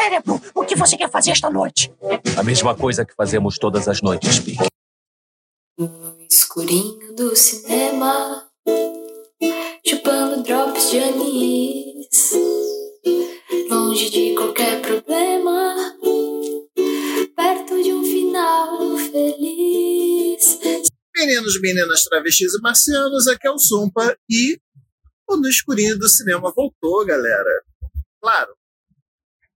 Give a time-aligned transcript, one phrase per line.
[0.00, 0.40] cérebro!
[0.54, 1.92] O que você quer fazer esta noite?
[2.38, 4.66] A mesma coisa que fazemos todas as noites, Pique.
[5.78, 8.48] No escurinho do cinema,
[9.86, 12.32] chupando drops de anis,
[13.68, 15.74] longe de qualquer problema,
[17.36, 20.58] perto de um final feliz.
[21.16, 24.58] Meninos, meninas, travestis e marcianos, aqui é o Zumpa e
[25.28, 27.64] o No Escurinho do Cinema voltou, galera.
[28.22, 28.54] Claro,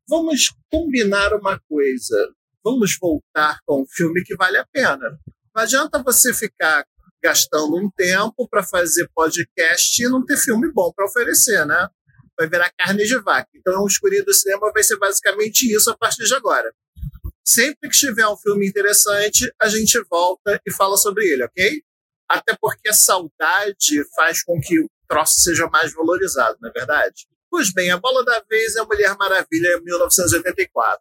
[0.09, 2.33] vamos combinar uma coisa.
[2.65, 5.19] Vamos voltar com um filme que vale a pena.
[5.55, 6.85] Não adianta você ficar
[7.23, 11.89] gastando um tempo para fazer podcast e não ter filme bom para oferecer, né?
[12.39, 13.49] Vai virar carne de vaca.
[13.55, 16.71] Então, o Escurinho do Cinema vai ser basicamente isso a partir de agora.
[17.47, 21.83] Sempre que tiver um filme interessante, a gente volta e fala sobre ele, ok?
[22.29, 27.27] Até porque a saudade faz com que o troço seja mais valorizado, não é verdade?
[27.55, 31.01] Pois bem, a bola da vez é a Mulher Maravilha 1984.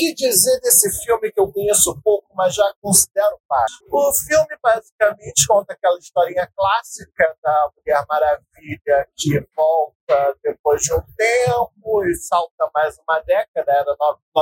[0.00, 3.84] Que dizer desse filme que eu conheço pouco, mas já considero parte?
[3.90, 11.02] O filme basicamente conta aquela historinha clássica da Mulher Maravilha que volta depois de um
[11.16, 13.94] tempo e salta mais uma década, era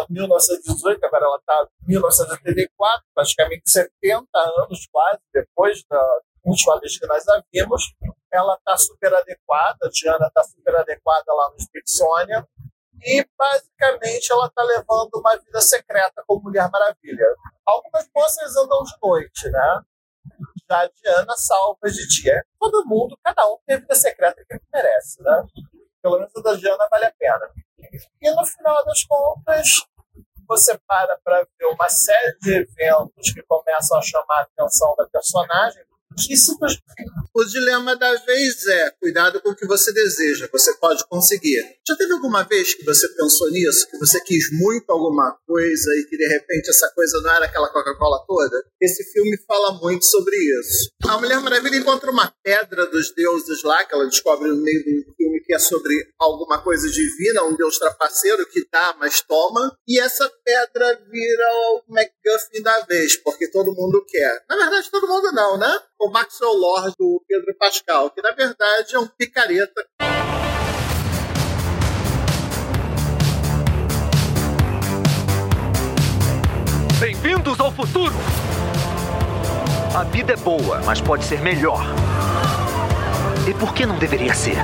[0.08, 7.06] 1918, agora ela está em 1984, praticamente 70 anos quase depois da última vez que
[7.06, 7.82] nós a vimos.
[8.32, 12.46] Ela está super adequada, a Diana está super adequada lá no Smithsonian
[13.02, 17.27] e basicamente ela está levando uma vida secreta como Mulher Maravilha.
[17.66, 19.82] Algumas moças andam de noite, né?
[20.68, 22.44] Já a Diana salva de dia.
[22.58, 25.42] Todo mundo, cada um tem a vida secreta que merece, né?
[26.02, 27.50] Pelo menos a da Diana vale a pena.
[28.20, 29.66] E no final das contas,
[30.46, 35.06] você para para ver uma série de eventos que começam a chamar a atenção da
[35.06, 35.84] personagem,
[37.34, 41.62] o dilema da vez é cuidado com o que você deseja, você pode conseguir.
[41.86, 46.06] Já teve alguma vez que você pensou nisso, que você quis muito alguma coisa e
[46.08, 48.64] que de repente essa coisa não era aquela Coca-Cola toda?
[48.80, 50.91] Esse filme fala muito sobre isso.
[51.06, 55.14] A Mulher Maravilha encontra uma pedra dos deuses lá, que ela descobre no meio do
[55.14, 59.98] filme que é sobre alguma coisa divina, um deus trapaceiro que dá, mas toma, e
[59.98, 64.44] essa pedra vira o MacGuffin da vez, porque todo mundo quer.
[64.47, 65.80] Na verdade, todo mundo não, né?
[66.00, 66.54] O Maxwell
[66.97, 69.84] do Pedro Pascal, que na verdade é um picareta.
[77.00, 78.14] Bem-vindos ao futuro!
[79.94, 81.81] A vida é boa, mas pode ser melhor.
[83.48, 84.59] E por que não deveria ser?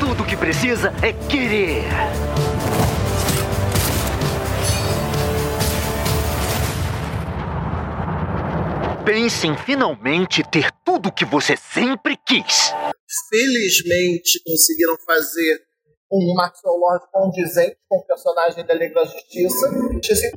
[0.00, 1.84] Tudo o que precisa é querer.
[9.04, 12.72] Pense em finalmente ter tudo o que você sempre quis.
[13.28, 15.60] Felizmente conseguiram fazer
[16.10, 19.70] um Maxwell Lord condizente com o personagem da Liga da Justiça.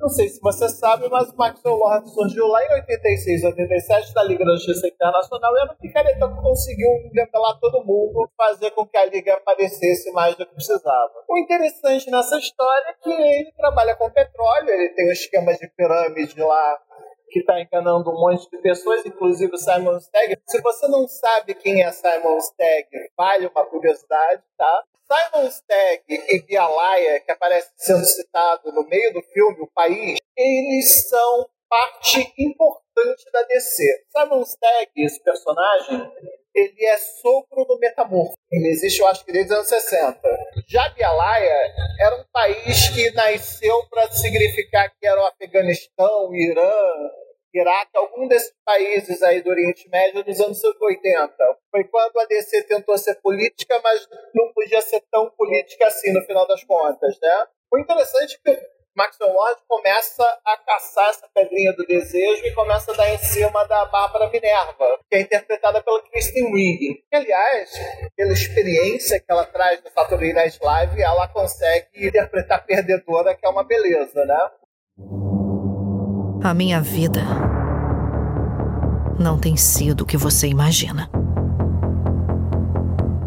[0.01, 4.23] Não sei se você sabe, mas o Maxwell Lord surgiu lá em 86, 87 da
[4.23, 8.85] Liga da Justiça Internacional e era um picareta que conseguiu engabelar todo mundo, fazer com
[8.85, 11.13] que a Liga aparecesse mais do que precisava.
[11.29, 15.69] O interessante nessa história é que ele trabalha com petróleo, ele tem um esquema de
[15.69, 16.79] pirâmide lá
[17.29, 20.37] que está enganando um monte de pessoas, inclusive o Simon Stagg.
[20.47, 24.83] Se você não sabe quem é Simon Stagg, vale uma curiosidade, tá?
[25.07, 31.07] Simon Stagg e Vialaya, que aparece sendo citado no meio do filme, O País, eles
[31.07, 34.05] são parte importante da DC.
[34.15, 36.11] Simon Stagg, esse personagem,
[36.57, 38.33] ele é sogro do Metamorfo.
[38.51, 40.19] Ele existe, eu acho que desde os anos 60.
[40.67, 46.71] Já Bialaya era um país que nasceu para significar que era o Afeganistão, o Irã,
[47.53, 51.35] Iraque, algum desses países aí do Oriente Médio nos anos 80.
[51.69, 56.25] Foi quando a DC tentou ser política, mas não podia ser tão política assim no
[56.25, 57.47] final das contas, né?
[57.71, 62.91] O interessante é que Maxwell Lord começa a caçar essa pedrinha do desejo e começa
[62.91, 67.03] a dar em cima da Bárbara Minerva, que é interpretada pela Kristen Wiig.
[67.07, 67.69] Que, aliás,
[68.15, 73.49] pela experiência que ela traz no Saturday Night Live, ela consegue interpretar perdedora, que é
[73.49, 74.49] uma beleza, né?
[76.43, 77.21] A minha vida
[79.19, 81.07] não tem sido o que você imagina.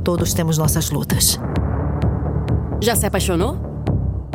[0.04, 1.38] Todos temos nossas lutas.
[2.82, 3.69] Já se apaixonou?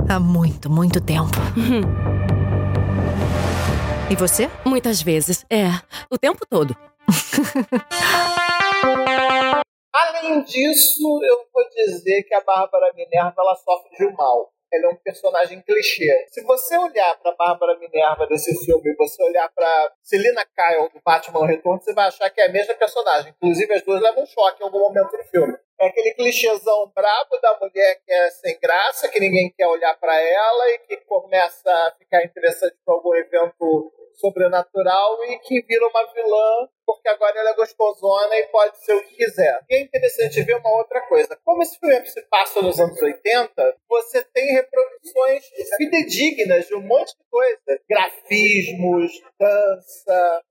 [0.08, 1.32] Há muito, muito tempo.
[4.10, 4.50] e você?
[4.64, 5.44] Muitas vezes.
[5.50, 5.70] É,
[6.12, 6.78] o tempo todo.
[9.94, 14.52] Além disso, eu vou dizer que a Bárbara Minerva ela sofre de um mal.
[14.76, 16.28] Ela é um personagem clichê.
[16.30, 21.02] Se você olhar para Bárbara Minerva desse filme e você olhar para Selina Kyle do
[21.04, 23.34] Batman Retorno, você vai achar que é a mesma personagem.
[23.38, 25.58] Inclusive, as duas levam um choque em algum momento do filme.
[25.80, 30.20] É aquele clichêzão brabo da mulher que é sem graça, que ninguém quer olhar para
[30.22, 36.14] ela e que começa a ficar interessante por algum evento sobrenatural e que vira uma
[36.14, 39.60] vilã porque agora ela é gostosona e pode ser o que quiser.
[39.70, 41.38] E é interessante ver uma outra coisa.
[41.44, 45.44] Como esse filme se passa nos anos 80, você tem reproduções
[45.78, 47.82] fidedignas de um monte de coisa.
[47.90, 50.44] Grafismos, dança,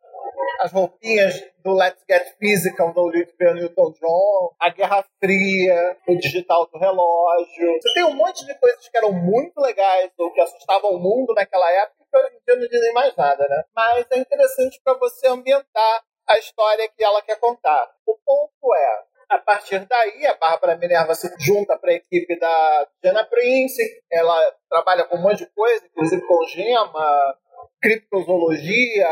[0.61, 6.79] as roupinhas do Let's Get Physical do Olivia Newton-John, a Guerra Fria, o digital do
[6.79, 7.73] relógio.
[7.81, 11.33] Você tem um monte de coisas que eram muito legais ou que assustavam o mundo
[11.35, 13.65] naquela época que hoje em dia não dizem mais nada, né?
[13.75, 17.91] Mas é interessante para você ambientar a história que ela quer contar.
[18.07, 22.89] O ponto é, a partir daí, a Bárbara Minerva se junta para a equipe da
[23.03, 24.39] Diana Prince, ela
[24.71, 27.37] trabalha com um monte de coisa, inclusive com gema,
[27.83, 29.09] criptozoologia,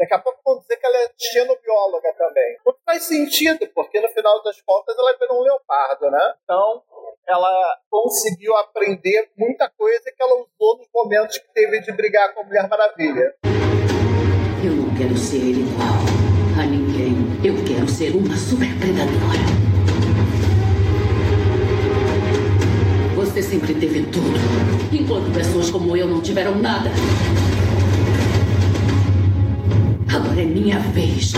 [0.00, 2.56] Daqui a pouco vão dizer que ela é xenobióloga também.
[2.64, 6.34] O que faz sentido, porque no final das contas ela virou um leopardo, né?
[6.42, 6.82] Então,
[7.28, 12.40] ela conseguiu aprender muita coisa que ela usou nos momentos que teve de brigar com
[12.40, 13.34] a Mulher Maravilha.
[14.64, 16.00] Eu não quero ser igual
[16.58, 17.12] a ninguém.
[17.44, 19.44] Eu quero ser uma super predadora.
[23.16, 24.38] Você sempre teve tudo,
[24.90, 26.88] enquanto pessoas como eu não tiveram nada.
[30.40, 31.32] É minha vez.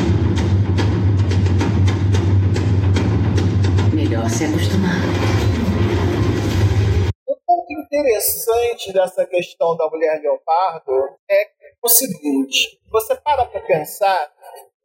[3.93, 5.03] Melhor se acostumar.
[7.29, 11.49] Um ponto interessante dessa questão da mulher leopardo é
[11.83, 14.33] o seguinte: você para para pensar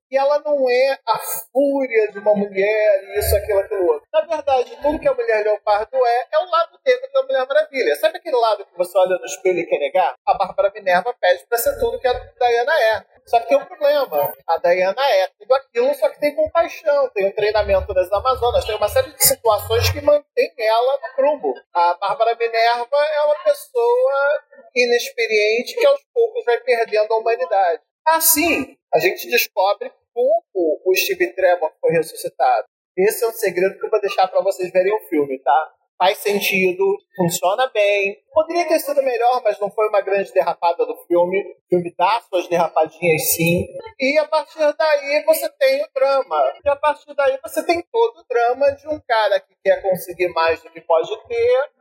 [0.10, 1.20] que ela não é a
[1.52, 4.08] fúria de uma mulher, isso, aquilo, aquilo outro.
[4.12, 7.96] Na verdade, tudo que a mulher leopardo é, é o lado negro da Mulher Maravilha.
[7.98, 10.16] Sabe aquele lado que você olha no espelho e quer negar?
[10.26, 13.17] A Bárbara Minerva pede pra ser tudo que a Diana é.
[13.28, 14.34] Só que tem um problema.
[14.48, 18.64] A Diana é tudo aquilo, só que tem compaixão, tem o um treinamento das Amazonas,
[18.66, 21.54] tem uma série de situações que mantém ela no prumo.
[21.74, 24.44] A Bárbara Minerva é uma pessoa
[24.74, 27.82] inexperiente que aos poucos vai perdendo a humanidade.
[28.06, 32.66] Assim, a gente descobre como o Steve Trevor foi ressuscitado.
[32.98, 35.74] Esse é um segredo que eu vou deixar para vocês verem o filme, tá?
[35.98, 36.84] Faz sentido,
[37.16, 38.18] funciona bem.
[38.32, 41.42] Poderia ter sido melhor, mas não foi uma grande derrapada do filme.
[41.42, 43.66] O filme dá suas derrapadinhas sim.
[44.00, 46.54] E a partir daí você tem o drama.
[46.64, 50.28] E a partir daí você tem todo o drama de um cara que quer conseguir
[50.30, 51.72] mais do que pode ter,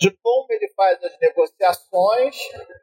[0.00, 2.36] de como ele faz as negociações,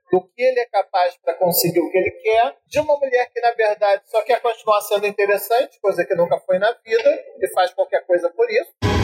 [0.09, 3.41] do que ele é capaz para conseguir o que ele quer, de uma mulher que,
[3.41, 7.73] na verdade, só quer continuar sendo interessante, coisa que nunca foi na vida, e faz
[7.73, 9.00] qualquer coisa por isso.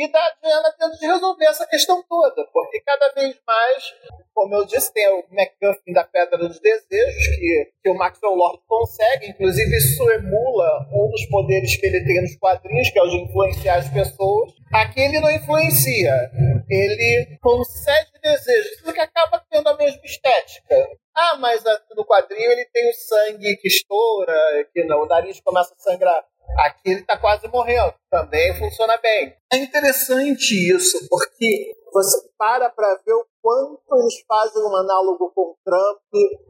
[0.00, 3.94] E da Diana de resolver essa questão toda, porque cada vez mais
[4.40, 8.62] como eu disse, tem o MacGuffin da Pedra dos Desejos, que, que o Maxwell Lord
[8.66, 13.08] consegue, inclusive isso emula um dos poderes que ele tem nos quadrinhos, que é o
[13.08, 14.50] de influenciar as pessoas.
[14.72, 16.30] Aqui ele não influencia,
[16.70, 20.88] ele concede desejos, tudo que acaba tendo a mesma estética.
[21.14, 21.62] Ah, mas
[21.94, 24.34] no quadrinho ele tem o sangue que estoura,
[24.72, 26.24] que não, o nariz começa a sangrar.
[26.58, 27.94] Aqui ele está quase morrendo.
[28.10, 29.34] Também funciona bem.
[29.52, 35.54] É interessante isso, porque você para para ver o quanto eles fazem um análogo com
[35.64, 36.00] Trump.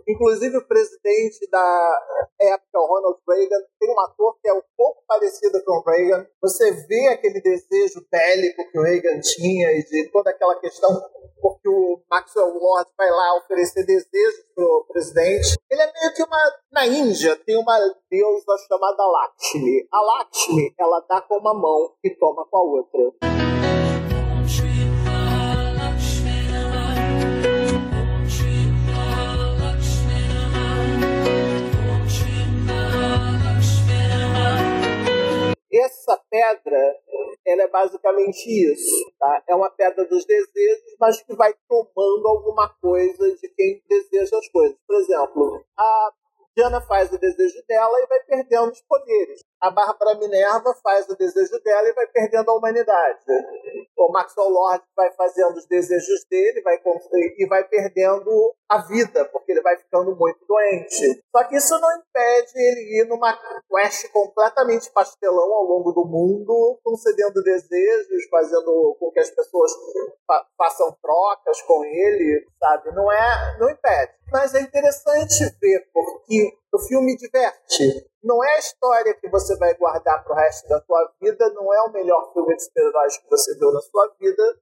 [0.08, 2.00] Inclusive o presidente da
[2.40, 6.26] época, o Ronald Reagan, tem um ator que é um pouco parecido com o Reagan.
[6.42, 10.90] Você vê aquele desejo bélico que o Reagan tinha e de toda aquela questão
[11.40, 15.56] porque o Maxwell Lord vai lá oferecer desejos pro presidente.
[15.70, 16.38] Ele é meio que uma...
[16.70, 17.78] Na Índia tem uma
[18.10, 19.88] deusa chamada Lakshmi.
[19.90, 23.59] A Lakshmi, ela dá com uma mão e toma com a outra.
[36.40, 36.96] Pedra,
[37.46, 39.42] ela é basicamente isso, tá?
[39.48, 44.48] É uma pedra dos desejos, mas que vai tomando alguma coisa de quem deseja as
[44.48, 44.78] coisas.
[44.86, 46.12] Por exemplo, a
[46.56, 49.42] Diana faz o desejo dela e vai perdendo os poderes.
[49.60, 53.24] A Bárbara Minerva faz o desejo dela e vai perdendo a humanidade.
[53.98, 56.80] O Maxwell Lord vai fazendo os desejos dele vai
[57.36, 61.22] e vai perdendo a vida, porque ele vai ficando muito doente.
[61.30, 63.38] Só que isso não impede ele ir numa
[63.68, 69.70] quest completamente pastelão ao longo do mundo, concedendo desejos, fazendo com que as pessoas
[70.26, 72.92] fa façam trocas com ele, sabe?
[72.92, 74.12] Não é, não impede.
[74.32, 78.06] Mas é interessante ver porque O filme diverte.
[78.22, 81.82] Não é a história que você vai guardar pro resto da tua vida, não é
[81.82, 84.58] o melhor filme de super-heróis que você viu na sua vida,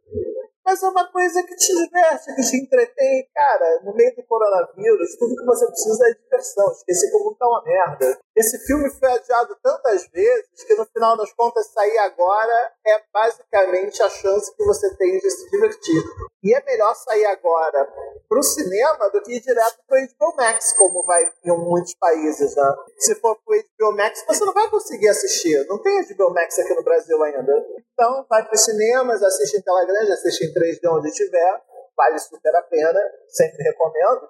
[0.68, 3.26] mas é uma coisa que te diverte, que te entretém.
[3.34, 6.70] Cara, no meio do coronavírus, tudo que você precisa é diversão.
[6.72, 8.20] Esquecer como tá uma merda.
[8.36, 14.02] Esse filme foi adiado tantas vezes que no final das contas sair agora é basicamente
[14.02, 16.02] a chance que você tem de se divertir.
[16.42, 17.88] E é melhor sair agora
[18.28, 22.74] pro cinema do que ir direto pro HBO Max, como vai em muitos países, né?
[22.98, 25.66] Se for pro HBO Max, você não vai conseguir assistir.
[25.66, 27.66] Não tem HBO Max aqui no Brasil ainda.
[27.92, 31.62] Então, vai pros cinemas, assiste em tela grande, assiste em 3D onde tiver.
[31.96, 34.28] Vale super a pena, sempre recomendo.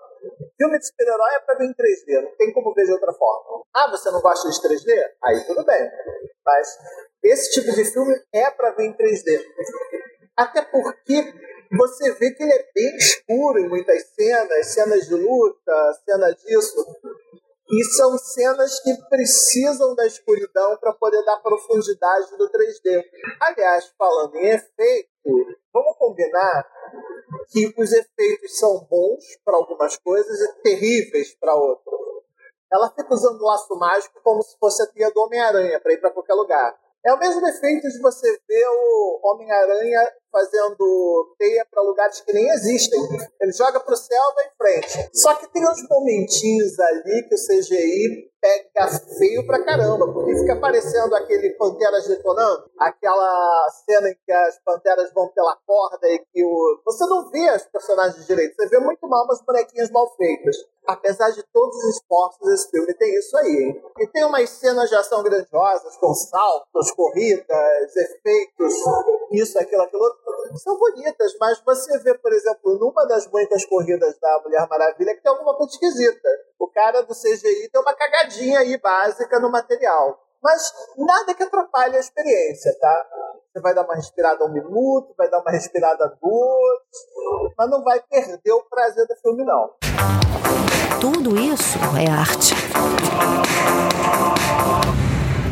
[0.57, 3.63] Filme de super-herói é pra ver em 3D, não tem como ver de outra forma.
[3.75, 5.11] Ah, você não gosta de 3D?
[5.23, 5.91] Aí tudo bem.
[6.45, 6.79] Mas
[7.23, 9.45] esse tipo de filme é pra ver em 3D.
[10.37, 11.35] Até porque
[11.71, 16.87] você vê que ele é bem escuro em muitas cenas, cenas de luta, cena disso.
[17.71, 23.05] E são cenas que precisam da escuridão para poder dar profundidade do 3D.
[23.41, 25.11] Aliás, falando em efeito,
[25.73, 26.67] vamos combinar
[27.51, 31.99] que os efeitos são bons para algumas coisas e terríveis para outras.
[32.73, 36.01] Ela fica usando o laço mágico como se fosse a tria do Homem-Aranha para ir
[36.01, 36.79] para qualquer lugar.
[37.05, 42.49] É o mesmo efeito de você ver o Homem-Aranha fazendo teia para lugares que nem
[42.51, 43.01] existem.
[43.41, 45.11] Ele joga para o céu e vai em frente.
[45.15, 50.55] Só que tem uns momentinhos ali que o CGI pega feio pra caramba, porque fica
[50.55, 56.45] aparecendo aquele Panteras detonando, aquela cena em que as Panteras vão pela corda e que
[56.45, 56.81] o...
[56.85, 60.57] você não vê os personagens direito, você vê muito mal umas bonequinhas mal feitas.
[60.87, 63.83] Apesar de todos os esforços, esse filme tem isso aí, hein?
[63.99, 68.73] E tem umas cenas de ação grandiosas, com saltos, corridas, efeitos,
[69.33, 70.19] isso, aquilo, aquilo outro.
[70.59, 75.23] São bonitas, mas você vê, por exemplo, numa das muitas corridas da Mulher Maravilha que
[75.23, 76.29] tem alguma coisa esquisita.
[76.59, 80.19] O cara do CGI tem uma cagadinha aí básica no material.
[80.43, 83.07] Mas nada que atrapalhe a experiência, tá?
[83.53, 86.81] Você vai dar uma respirada um minuto, vai dar uma respirada duas,
[87.57, 89.71] mas não vai perder o prazer do filme, não.
[91.01, 92.55] Tudo isso é arte.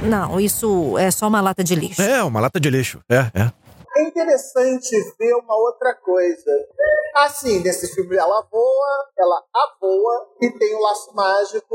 [0.09, 2.01] Não, isso é só uma lata de lixo.
[2.01, 3.01] É, uma lata de lixo.
[3.11, 3.66] É, é.
[3.97, 6.69] É interessante ver uma outra coisa.
[7.15, 11.75] Assim, nesse filme ela voa, ela avoa e tem o um laço mágico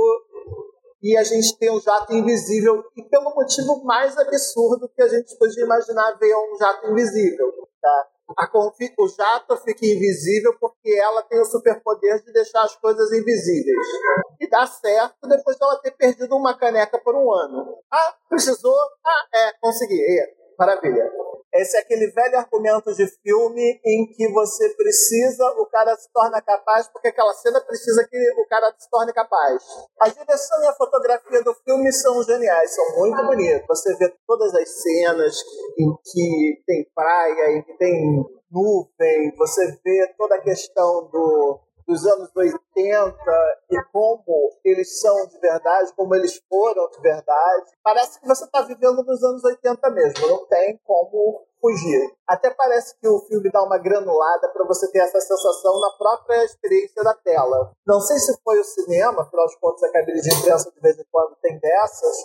[1.02, 5.36] e a gente tem um jato invisível e pelo motivo mais absurdo que a gente
[5.36, 7.52] podia imaginar ver um jato invisível,
[7.82, 8.08] tá?
[8.38, 13.88] A o jato fica invisível porque ela tem o superpoder de deixar as coisas invisíveis.
[14.40, 17.78] E dá certo depois dela ter perdido uma caneca por um ano.
[17.92, 18.78] Ah, precisou?
[19.04, 20.00] Ah, é, consegui.
[20.58, 21.12] Maravilha.
[21.54, 26.42] Esse é aquele velho argumento de filme em que você precisa, o cara se torna
[26.42, 29.62] capaz, porque aquela cena precisa que o cara se torne capaz.
[30.00, 33.68] A direção e a fotografia do filme são geniais, são muito bonitos.
[33.68, 35.36] Você vê todas as cenas
[35.78, 42.06] em que tem praia, em que tem nuvem, você vê toda a questão do, dos
[42.06, 43.16] anos 80
[43.70, 47.72] e como eles são de verdade, como eles foram de verdade.
[47.84, 52.12] Parece que você está vivendo nos anos 80 mesmo, não tem como fugir.
[52.28, 56.44] Até parece que o filme dá uma granulada para você ter essa sensação na própria
[56.44, 57.72] experiência da tela.
[57.86, 60.98] Não sei se foi o cinema, afinal de contas a cabine de imprensa de vez
[60.98, 62.18] em quando tem dessas,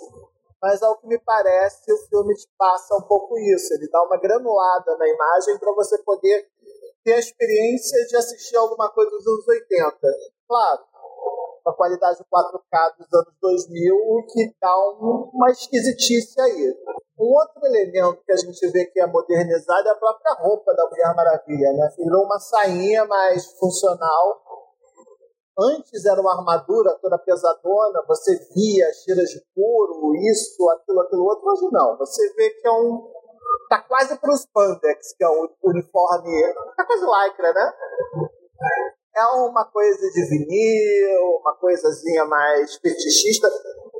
[0.60, 3.74] mas ao que me parece o filme te passa um pouco isso.
[3.74, 6.48] Ele dá uma granulada na imagem para você poder
[7.06, 9.96] ter a experiência de assistir alguma coisa dos anos 80.
[10.48, 10.80] Claro,
[11.62, 16.74] com a qualidade 4K dos anos 2000, o que dá um, uma esquisitice aí.
[17.16, 20.84] Um outro elemento que a gente vê que é modernizado é a própria roupa da
[20.90, 21.94] Mulher Maravilha, né?
[21.96, 24.42] Virou uma sainha mais funcional.
[25.58, 31.48] Antes era uma armadura toda pesadona, você via cheiras de couro, isso, aquilo, aquilo outro.
[31.50, 33.10] Hoje não, você vê que é um,
[33.68, 37.72] tá quase para os spandex, que é o uniforme, tá quase lycra, né?
[39.16, 43.48] É uma coisa de vinil, uma coisazinha mais fetichista.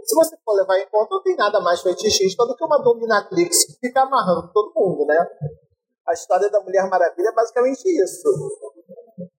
[0.05, 3.65] Se você for levar em conta, não tem nada mais fetichista do que uma dominatrix
[3.65, 5.19] que fica amarrando todo mundo, né?
[6.07, 8.29] A história da Mulher Maravilha é basicamente isso.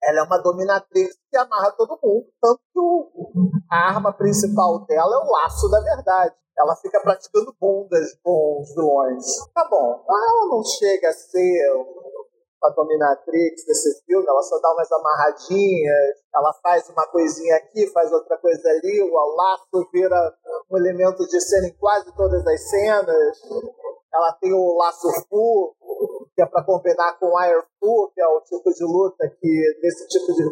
[0.03, 2.79] Ela é uma dominatrix que amarra todo mundo, tanto que
[3.71, 8.73] a arma principal dela é o laço da verdade ela fica praticando bundas com os
[8.73, 9.25] vilões.
[9.53, 11.71] Tá bom, ela não chega a ser
[12.61, 18.11] uma dominatrix desse filme, ela só dá umas amarradinhas, ela faz uma coisinha aqui, faz
[18.11, 20.33] outra coisa ali, o laço vira
[20.71, 23.37] um elemento de cena em quase todas as cenas.
[24.13, 25.75] Ela tem o laço full,
[26.33, 29.79] que é para combinar com o Air Fu, que é o tipo de luta que,
[29.81, 30.43] desse tipo de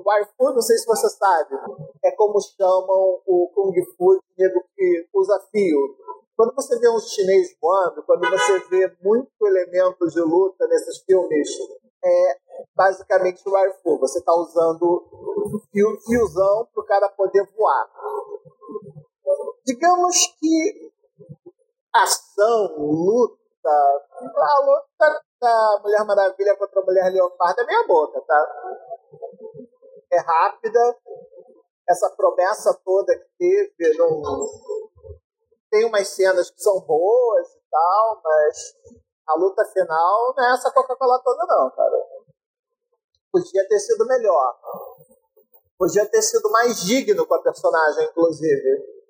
[0.00, 1.56] o Fu, não sei se você sabe,
[2.04, 5.96] é como chamam o Kung Fu, nego que usa fio.
[6.36, 11.48] Quando você vê um chinês voando, quando você vê muito elemento de luta nesses filmes,
[12.04, 12.38] é
[12.74, 13.52] basicamente o
[13.82, 13.98] Fu.
[13.98, 15.04] Você está usando
[15.70, 17.90] fio, fiozão para o cara poder voar.
[19.66, 20.90] Digamos que
[21.94, 28.46] ação, luta, a luta da Mulher Maravilha contra a Mulher Leopardo é meia boca, tá?
[30.12, 30.96] É rápida,
[31.88, 34.22] essa promessa toda que teve não...
[35.70, 38.76] tem umas cenas que são boas e tal, mas
[39.28, 42.06] a luta final não é essa Coca-Cola toda não, cara.
[43.32, 44.58] Podia ter sido melhor.
[45.78, 49.00] Podia ter sido mais digno com a personagem, inclusive.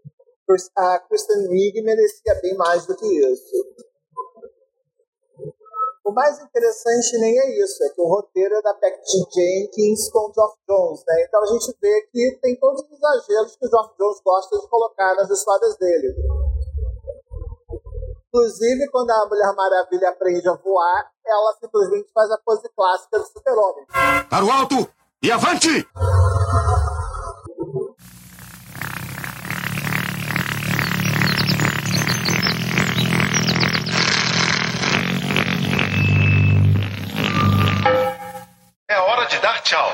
[0.77, 3.70] A Kristen Wiig merecia bem mais do que isso.
[6.05, 10.31] O mais interessante nem é isso, é que o roteiro é da Patty Jenkins com
[10.31, 11.25] o Geoff Jones, né?
[11.27, 14.69] Então a gente vê que tem todos os exageros que o Geoff Jones gosta de
[14.69, 16.15] colocar nas histórias dele.
[18.29, 23.27] Inclusive, quando a Mulher Maravilha aprende a voar, ela simplesmente faz a pose clássica do
[23.27, 23.87] super-homem.
[24.31, 24.89] Para o alto
[25.23, 25.87] e avante!
[39.41, 39.89] Dar tchau.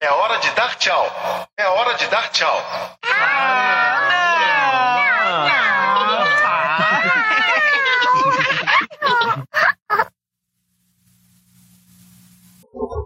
[0.00, 1.04] É hora de dar tchau.
[1.56, 2.56] É hora de dar tchau.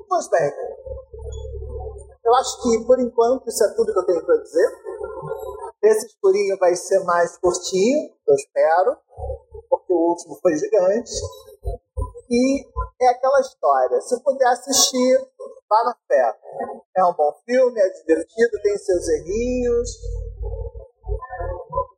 [0.08, 0.52] Pois bem,
[2.24, 4.68] eu acho que por enquanto isso é tudo que eu tenho para dizer.
[5.82, 8.96] Esse escurinho vai ser mais curtinho, eu espero,
[9.68, 11.10] porque o último foi gigante.
[12.30, 12.64] E
[13.02, 14.00] é aquela história.
[14.00, 15.33] Se puder assistir,
[15.74, 16.38] vá na fé.
[16.96, 19.90] É um bom filme, é divertido, tem seus errinhos,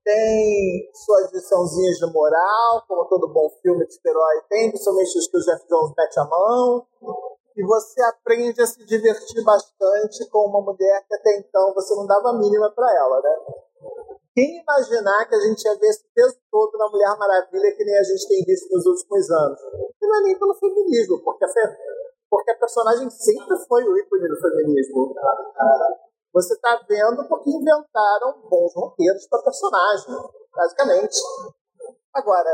[0.03, 5.37] tem suas liçãozinhas de moral, como todo bom filme de super-herói tem, principalmente os que
[5.37, 6.87] o Jeff Jones mete a mão.
[7.57, 12.07] E você aprende a se divertir bastante com uma mulher que até então você não
[12.07, 13.37] dava a mínima para ela, né?
[14.35, 17.97] Quem imaginar que a gente ia ver esse peso todo na Mulher Maravilha que nem
[17.97, 19.59] a gente tem visto nos últimos anos?
[20.03, 21.49] E não é nem pelo feminismo, porque a.
[22.31, 25.15] porque a personagem sempre foi o ícone do feminismo.
[26.33, 30.15] Você está vendo porque inventaram bons roteiros para personagem,
[30.55, 31.19] basicamente.
[32.13, 32.51] Agora,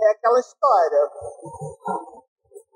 [0.00, 1.10] é aquela história.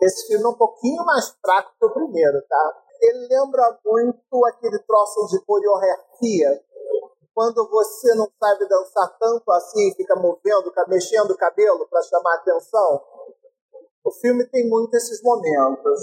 [0.02, 2.82] Esse filme é um pouquinho mais fraco que o primeiro, tá?
[3.00, 6.62] Ele lembra muito aquele troço de coreografia
[7.37, 13.02] quando você não sabe dançar tanto assim, fica movendo, mexendo o cabelo para chamar atenção.
[14.07, 16.01] O filme tem muito esses momentos.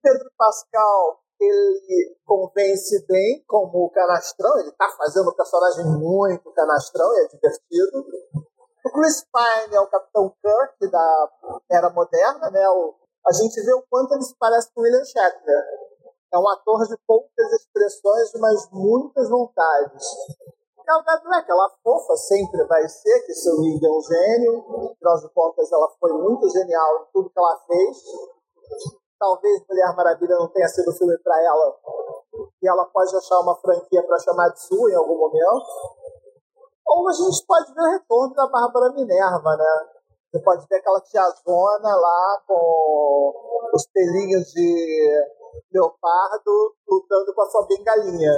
[0.00, 7.12] Pedro Pascal, ele convence bem como o canastrão, ele está fazendo um personagem muito canastrão
[7.14, 8.06] e é divertido.
[8.86, 11.28] O Chris Pine é o Capitão Kirk da
[11.72, 12.68] era moderna, né?
[12.68, 12.94] O,
[13.26, 15.64] a gente vê o quanto ele se parece com William Shatner
[16.32, 20.04] é um ator de poucas expressões, mas muitas vontades.
[20.88, 25.28] Gal Gadot, ela fofa sempre vai ser, que seu Rig é um gênio, afinal de
[25.34, 27.98] contas ela foi muito genial em tudo que ela fez.
[29.18, 31.76] Talvez Mulher Maravilha não tenha sido filme para ela,
[32.62, 35.66] e ela pode achar uma franquia para chamar de sua em algum momento.
[36.86, 39.88] Ou a gente pode ver o retorno da Bárbara Minerva, né?
[40.32, 43.34] Você pode ver aquela tiazona lá com
[43.74, 45.36] os pelinhos de
[45.70, 48.32] leopardo lutando com a sua bengalinha.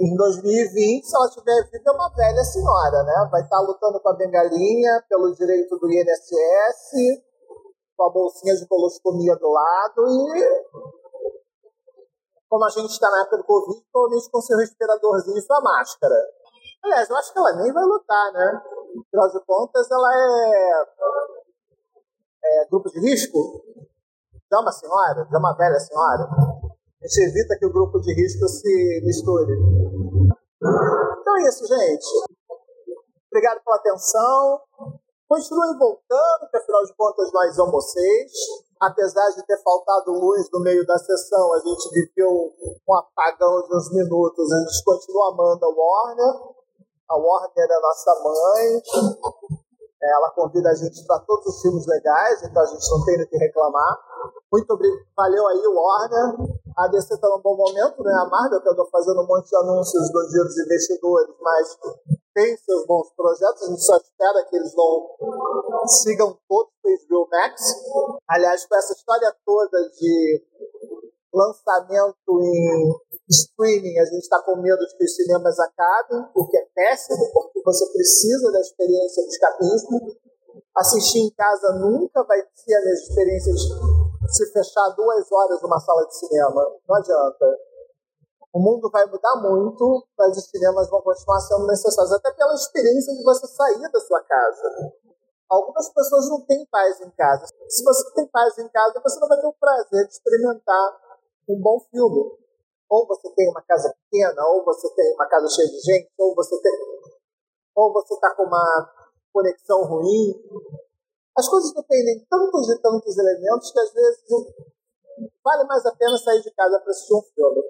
[0.00, 3.28] Em 2020, se ela estiver viva, é uma velha senhora, né?
[3.30, 7.22] Vai estar lutando com a bengalinha pelo direito do INSS,
[7.96, 10.88] com a bolsinha de colostomia do lado e
[12.48, 16.14] como a gente está na época do Covid, provavelmente com seu respiradorzinho e sua máscara.
[16.84, 18.62] Aliás, eu acho que ela nem vai lutar, né?
[19.06, 20.84] Afinal de contas, ela é,
[22.44, 23.62] é grupo de risco
[24.50, 28.00] já é uma senhora, já é uma velha senhora, a gente evita que o grupo
[28.00, 29.77] de risco se misture.
[31.48, 32.06] É isso, gente.
[33.32, 34.60] Obrigado pela atenção.
[35.26, 38.32] Continuem voltando, porque afinal de contas nós somos vocês.
[38.78, 43.76] Apesar de ter faltado luz no meio da sessão, a gente viveu um apagão de
[43.76, 44.52] uns minutos.
[44.52, 46.34] A gente continua amando a Warner.
[47.08, 48.82] A Warner é a nossa mãe.
[50.02, 53.26] Ela convida a gente para todos os filmes legais, então a gente não tem o
[53.26, 53.98] que reclamar.
[54.52, 55.06] Muito obrigado.
[55.16, 56.57] Valeu aí, Warner.
[56.78, 58.12] A DC está num bom momento, né?
[58.14, 61.76] A Marvel, que estou fazendo um monte de anúncios do dia dos investidores, mas
[62.32, 63.64] tem seus bons projetos.
[63.64, 67.60] A gente só espera que eles não sigam todos o HBO Max.
[68.28, 70.40] Aliás, com essa história toda de
[71.34, 72.94] lançamento em
[73.28, 77.28] streaming, a gente está com medo de que os cinemas acabem, o que é péssimo,
[77.32, 80.16] porque você precisa da experiência do escapismo.
[80.76, 83.97] Assistir em casa nunca vai ser a mesma experiência de
[84.28, 86.62] se fechar duas horas numa sala de cinema.
[86.88, 87.46] Não adianta.
[88.52, 93.14] O mundo vai mudar muito, mas os cinemas vão continuar sendo necessários, até pela experiência
[93.14, 94.92] de você sair da sua casa.
[95.50, 97.46] Algumas pessoas não têm paz em casa.
[97.68, 101.00] Se você tem paz em casa, você não vai ter o prazer de experimentar
[101.48, 102.38] um bom filme.
[102.90, 106.34] Ou você tem uma casa pequena, ou você tem uma casa cheia de gente, ou
[106.34, 106.72] você tem,
[107.76, 108.92] ou você está com uma
[109.32, 110.34] conexão ruim.
[111.38, 114.24] As coisas dependem tantos e tantos elementos que às vezes
[115.44, 117.62] vale mais a pena sair de casa para assistir um filme.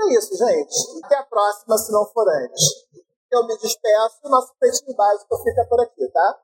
[0.00, 0.74] É isso, gente.
[1.04, 2.64] Até a próxima, se não for antes.
[3.30, 6.40] Eu me despeço o nosso peitinho básico fica por aqui, tá?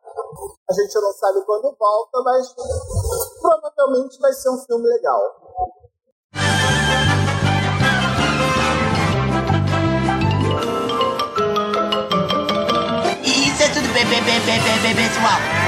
[0.70, 2.54] A gente não sabe quando volta, mas
[3.40, 5.20] provavelmente vai ser um filme legal.
[13.24, 15.59] Isso é tudo bem, bem, bem, pessoal.